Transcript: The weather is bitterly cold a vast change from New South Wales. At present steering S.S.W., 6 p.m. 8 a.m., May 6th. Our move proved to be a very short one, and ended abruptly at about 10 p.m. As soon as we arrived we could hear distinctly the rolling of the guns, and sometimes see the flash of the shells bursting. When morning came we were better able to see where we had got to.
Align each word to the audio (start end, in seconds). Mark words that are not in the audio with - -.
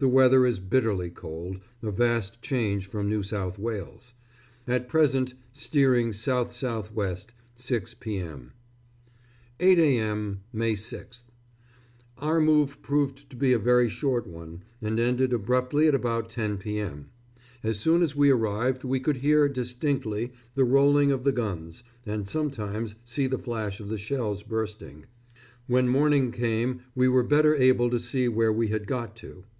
The 0.00 0.08
weather 0.08 0.44
is 0.44 0.58
bitterly 0.58 1.10
cold 1.10 1.60
a 1.80 1.92
vast 1.92 2.42
change 2.42 2.88
from 2.88 3.08
New 3.08 3.22
South 3.22 3.56
Wales. 3.60 4.14
At 4.66 4.88
present 4.88 5.34
steering 5.52 6.08
S.S.W., 6.08 7.16
6 7.54 7.94
p.m. 8.00 8.50
8 9.60 9.78
a.m., 9.78 10.40
May 10.52 10.72
6th. 10.72 11.22
Our 12.18 12.40
move 12.40 12.82
proved 12.82 13.30
to 13.30 13.36
be 13.36 13.52
a 13.52 13.60
very 13.60 13.88
short 13.88 14.26
one, 14.26 14.64
and 14.80 14.98
ended 14.98 15.32
abruptly 15.32 15.86
at 15.86 15.94
about 15.94 16.28
10 16.28 16.58
p.m. 16.58 17.10
As 17.62 17.78
soon 17.78 18.02
as 18.02 18.16
we 18.16 18.30
arrived 18.30 18.82
we 18.82 18.98
could 18.98 19.18
hear 19.18 19.48
distinctly 19.48 20.32
the 20.56 20.64
rolling 20.64 21.12
of 21.12 21.22
the 21.22 21.30
guns, 21.30 21.84
and 22.04 22.26
sometimes 22.26 22.96
see 23.04 23.28
the 23.28 23.38
flash 23.38 23.78
of 23.78 23.88
the 23.88 23.98
shells 23.98 24.42
bursting. 24.42 25.06
When 25.68 25.86
morning 25.86 26.32
came 26.32 26.82
we 26.96 27.06
were 27.06 27.22
better 27.22 27.54
able 27.54 27.88
to 27.90 28.00
see 28.00 28.26
where 28.26 28.52
we 28.52 28.66
had 28.66 28.88
got 28.88 29.14
to. 29.18 29.44